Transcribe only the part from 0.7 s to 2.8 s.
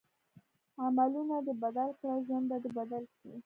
عملونه دې بدل کړه ژوند به دې